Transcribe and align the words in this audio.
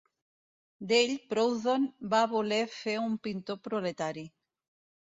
D'ell, 0.91 1.13
Proudhon, 1.33 1.85
va 2.15 2.23
voler 2.35 2.61
fer 2.81 2.99
un 3.07 3.17
pintor 3.29 3.65
proletari. 3.69 4.31